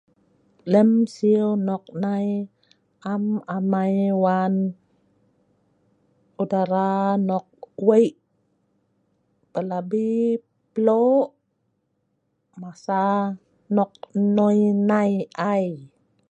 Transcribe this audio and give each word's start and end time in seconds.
Lem 0.71 0.91
siew 1.13 1.49
nok 1.67 1.83
nai 2.03 2.27
am 3.11 3.23
amai 3.55 3.95
wan' 4.23 4.59
udara 6.41 6.87
nok 7.29 7.47
wei 7.87 8.07
pelabi 9.51 10.07
ploh 10.73 11.17
masa 12.61 13.01
nok 13.75 13.91
nonoi 14.35 15.11
ai. 15.53 15.65